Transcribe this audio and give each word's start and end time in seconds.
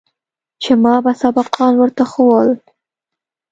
چې 0.61 0.71
ما 0.83 0.95
به 1.03 1.11
سبقان 1.21 1.73
ورته 1.77 2.03
ښوول. 2.11 2.49